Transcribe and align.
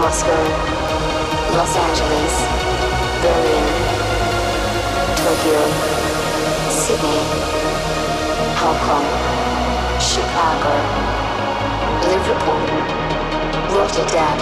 Moscow, 0.00 0.44
Los 1.56 1.74
Angeles, 1.76 2.32
Berlin, 3.20 3.66
Tokyo, 5.16 5.60
Sydney, 6.70 7.22
Hong 8.60 8.78
Kong, 8.86 9.06
Chicago, 9.98 10.74
Liverpool, 12.06 12.62
Rotterdam, 13.74 14.38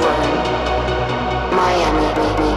Rome, 0.00 1.56
Miami. 1.56 2.53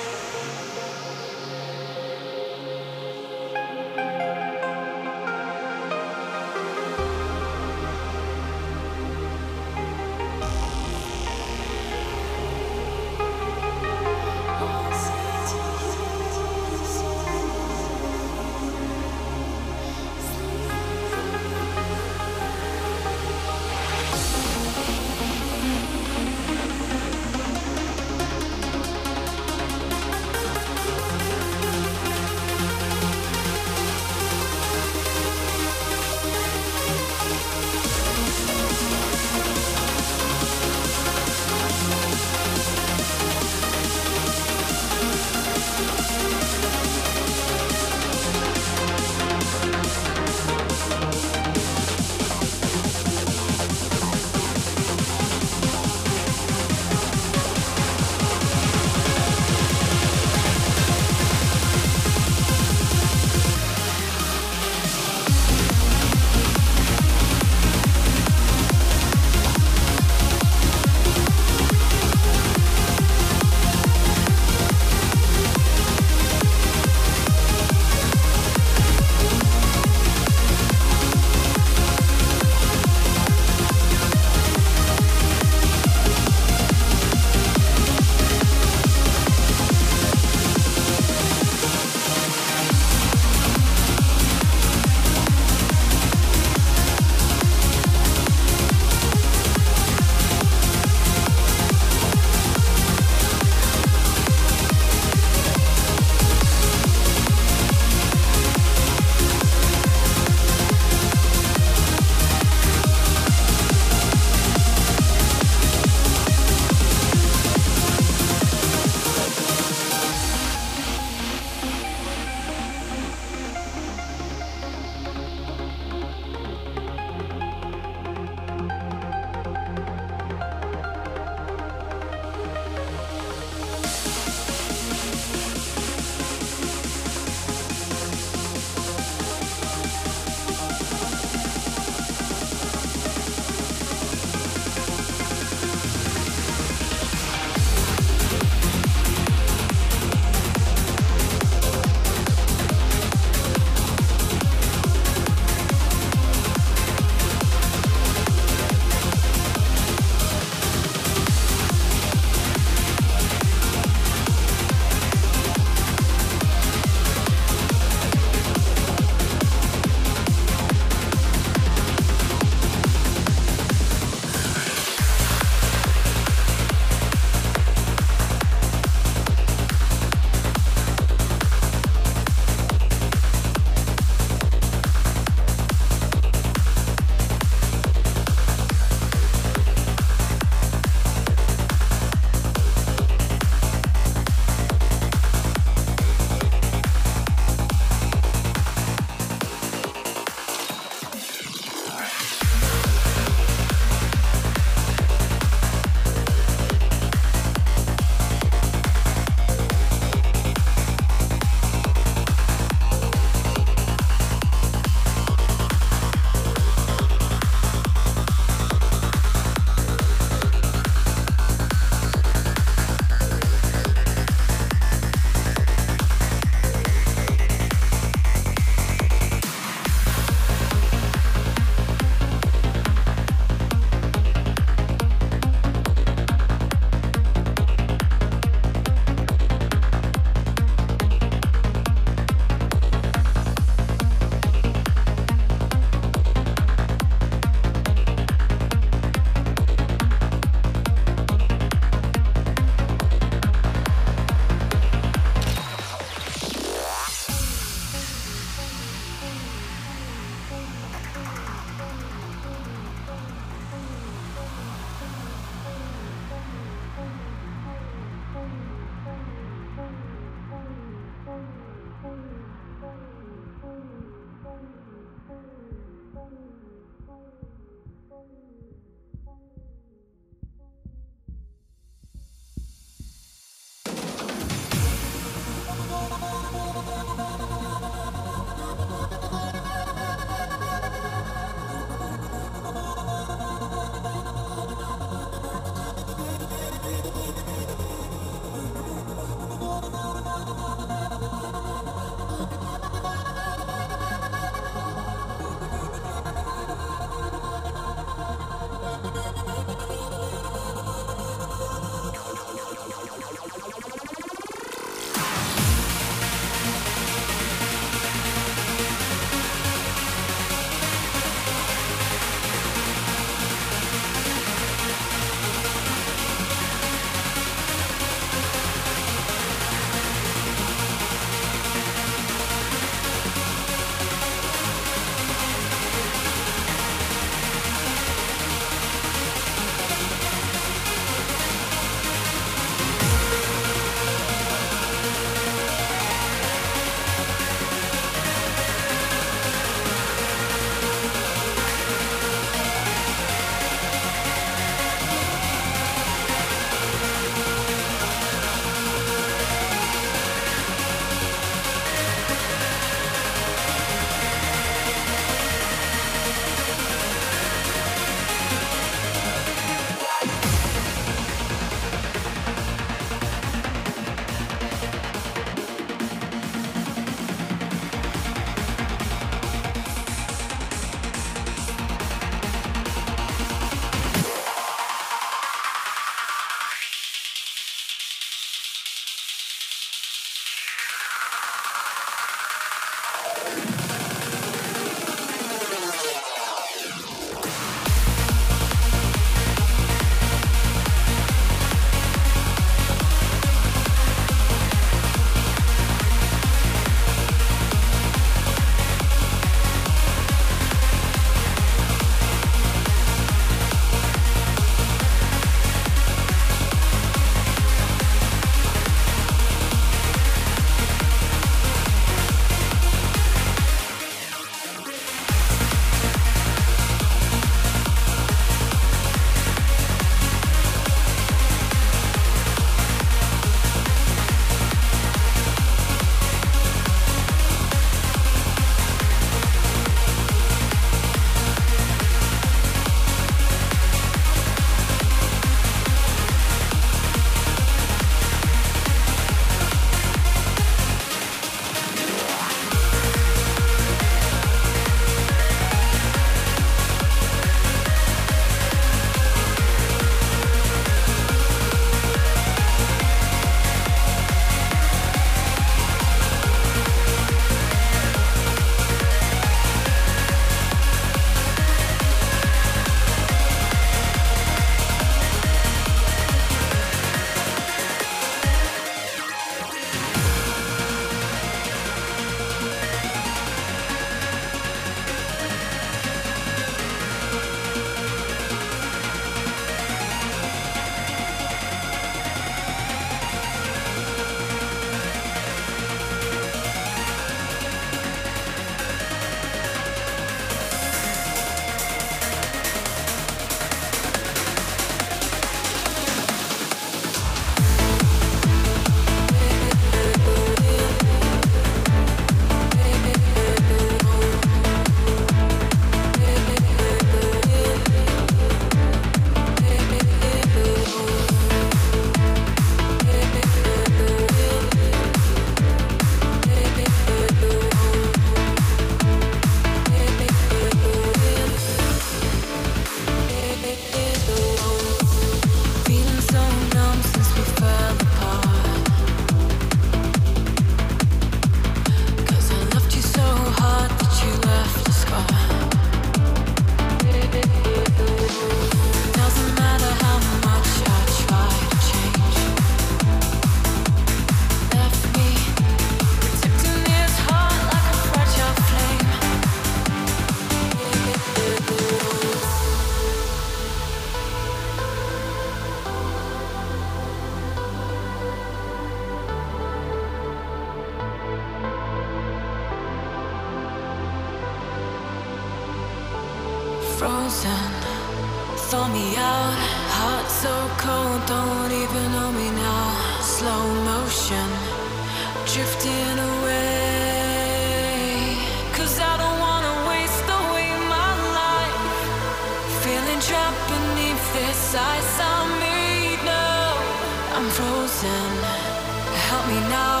me 599.52 599.60
now. 599.68 600.00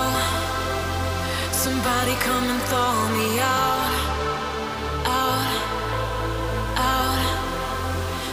Somebody 1.64 2.14
come 2.26 2.44
and 2.52 2.62
throw 2.70 2.94
me 3.16 3.28
out, 3.40 3.92
out, 5.18 5.50
out. 6.90 7.20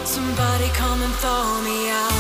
Somebody 0.06 0.70
come 0.82 1.00
and 1.08 1.14
throw 1.22 1.62
me 1.68 1.90
out. 1.90 2.19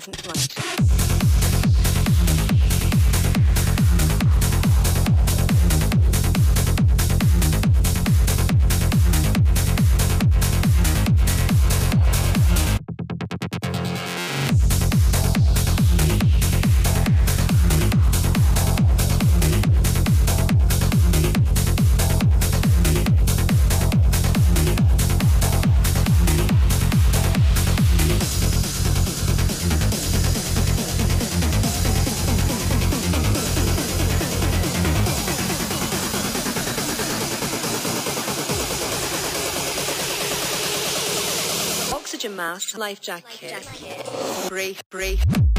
guys 0.00 0.08
next 0.08 0.26
lunch. 0.26 0.89
Life 42.76 43.00
jacket. 43.00 43.52
Life 43.52 43.80
jacket. 43.80 44.48
Breathe, 44.48 44.80
breathe. 44.90 45.49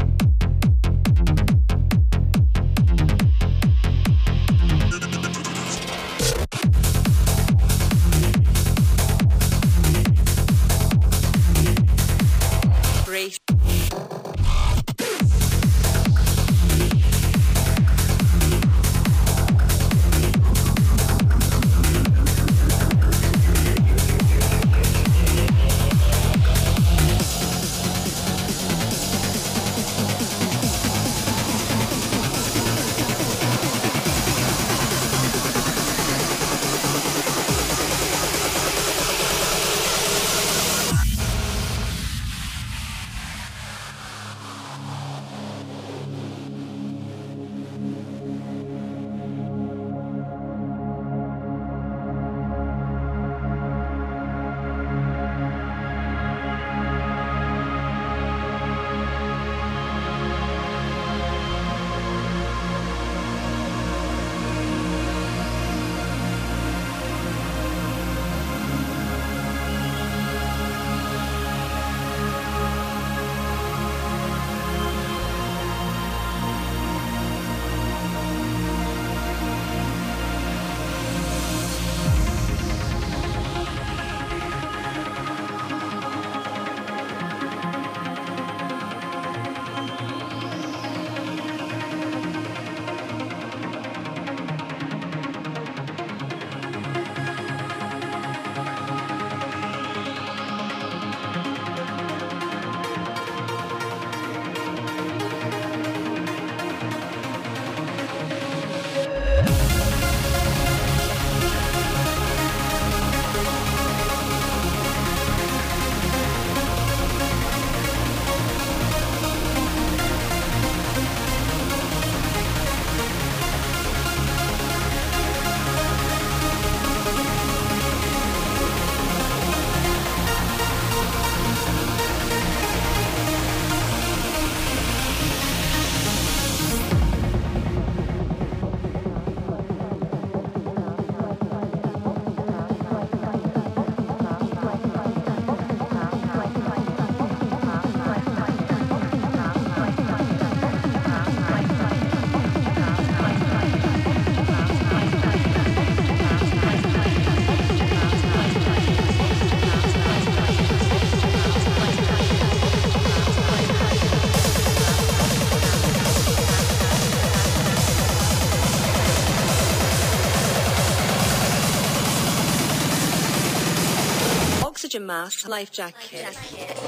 Mask, 175.12 175.46
life 175.46 175.70
jacket. 175.70 176.24
Life 176.24 176.40
jacket. 176.50 176.78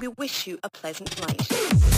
We 0.00 0.08
wish 0.08 0.46
you 0.48 0.58
a 0.64 0.68
pleasant 0.68 1.20
night. 1.20 1.95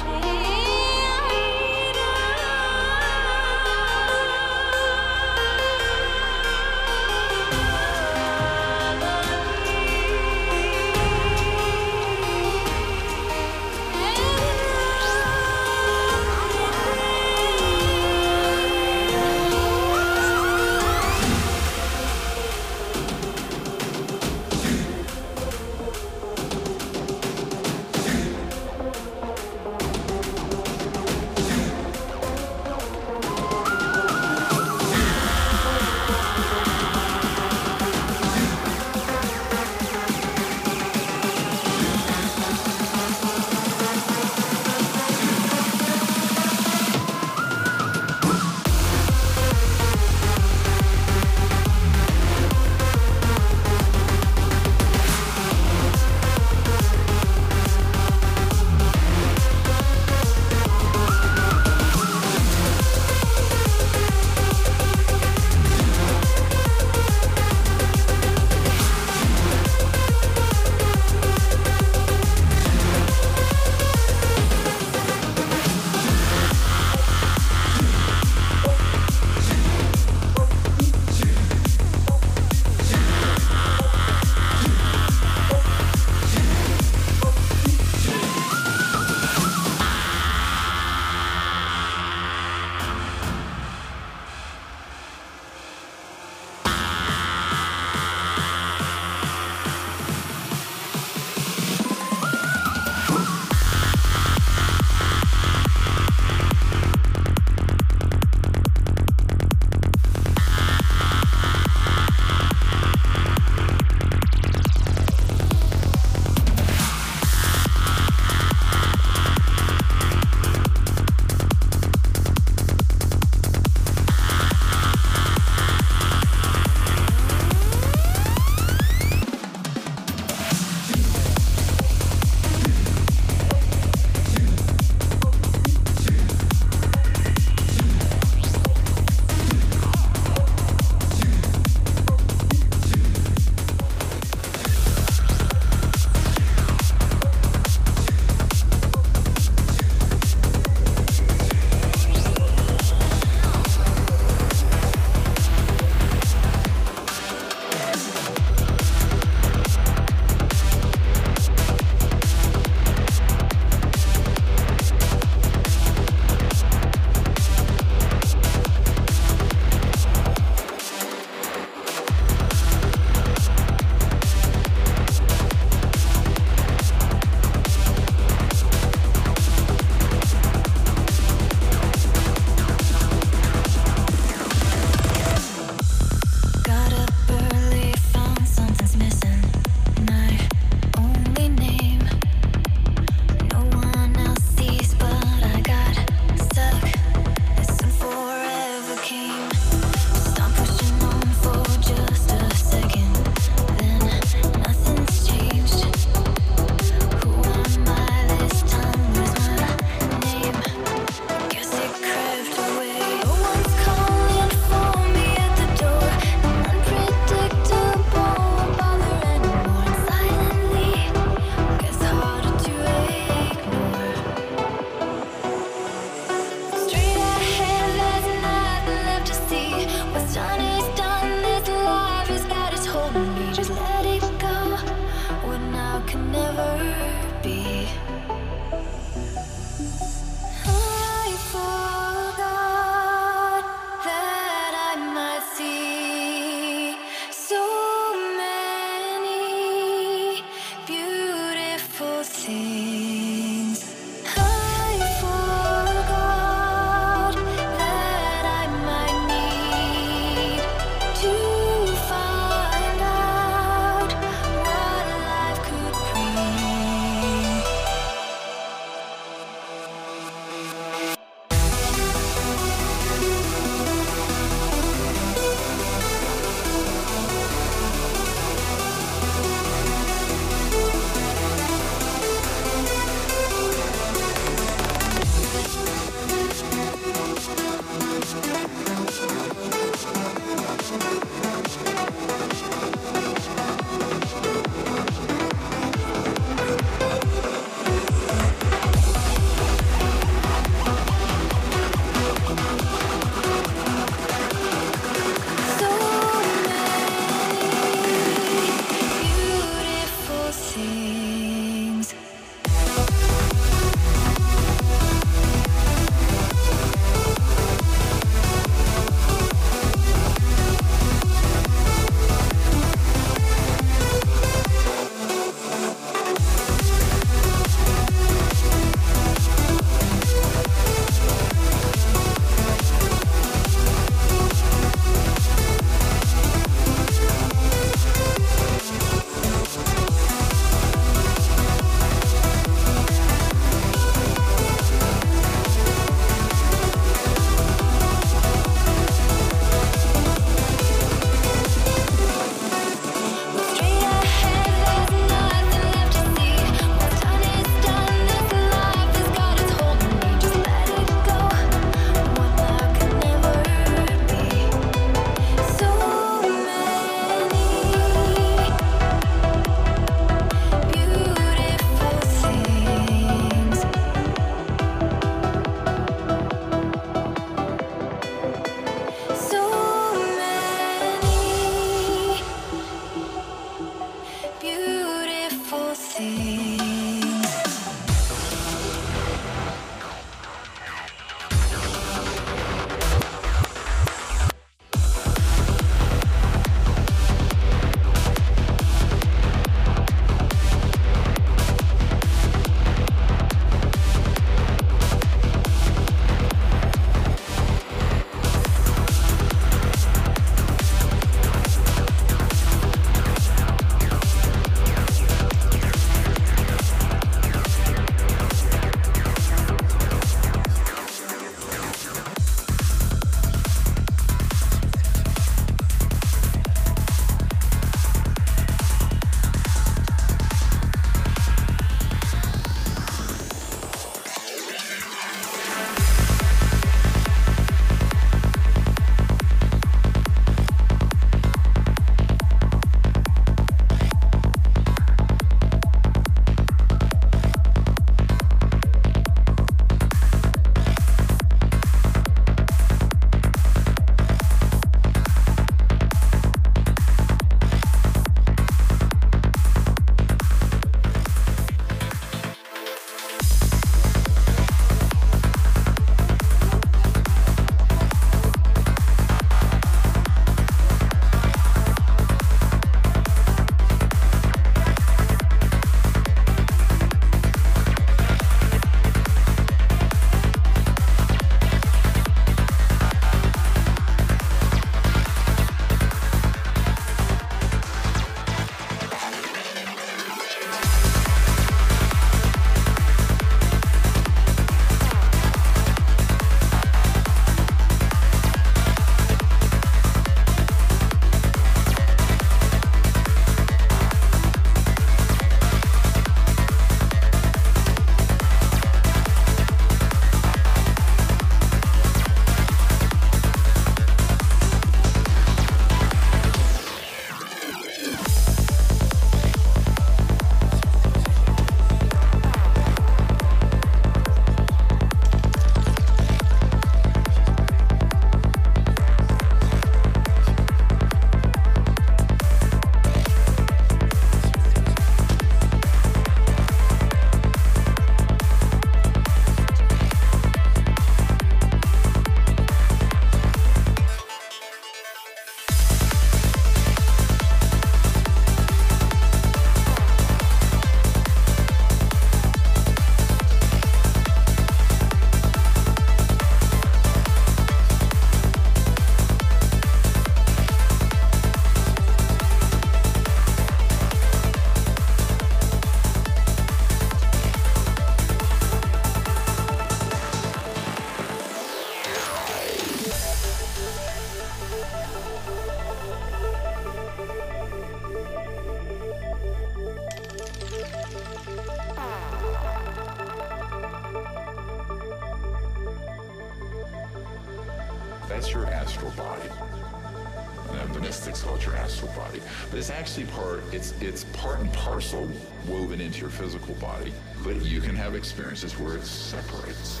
It's, 593.72 593.92
it's 594.00 594.24
part 594.24 594.60
and 594.60 594.72
parcel 594.72 595.28
woven 595.66 596.00
into 596.00 596.20
your 596.20 596.30
physical 596.30 596.74
body. 596.74 597.12
But 597.42 597.62
you 597.62 597.80
can 597.80 597.96
have 597.96 598.14
experiences 598.14 598.78
where 598.78 598.96
it 598.96 599.04
separates. 599.04 600.00